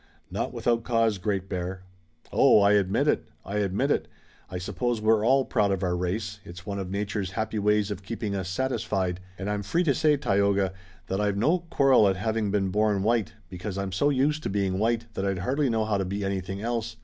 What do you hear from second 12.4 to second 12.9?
been